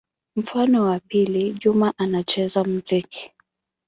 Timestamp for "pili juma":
0.99-1.93